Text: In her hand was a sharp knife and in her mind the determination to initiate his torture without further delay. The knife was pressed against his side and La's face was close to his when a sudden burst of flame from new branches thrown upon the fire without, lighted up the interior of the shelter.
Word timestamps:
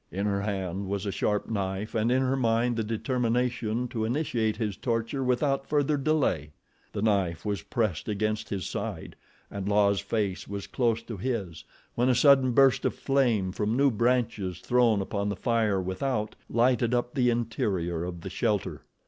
In 0.11 0.25
her 0.25 0.41
hand 0.41 0.87
was 0.87 1.05
a 1.05 1.11
sharp 1.11 1.47
knife 1.47 1.93
and 1.93 2.11
in 2.11 2.23
her 2.23 2.35
mind 2.35 2.75
the 2.75 2.83
determination 2.83 3.87
to 3.89 4.03
initiate 4.03 4.57
his 4.57 4.75
torture 4.75 5.23
without 5.23 5.67
further 5.67 5.95
delay. 5.95 6.53
The 6.91 7.03
knife 7.03 7.45
was 7.45 7.61
pressed 7.61 8.09
against 8.09 8.49
his 8.49 8.65
side 8.67 9.15
and 9.51 9.69
La's 9.69 9.99
face 9.99 10.47
was 10.47 10.65
close 10.65 11.03
to 11.03 11.17
his 11.17 11.65
when 11.93 12.09
a 12.09 12.15
sudden 12.15 12.53
burst 12.53 12.83
of 12.83 12.95
flame 12.95 13.51
from 13.51 13.77
new 13.77 13.91
branches 13.91 14.59
thrown 14.59 15.03
upon 15.03 15.29
the 15.29 15.35
fire 15.35 15.79
without, 15.79 16.35
lighted 16.49 16.95
up 16.95 17.13
the 17.13 17.29
interior 17.29 18.03
of 18.03 18.21
the 18.21 18.31
shelter. 18.31 18.81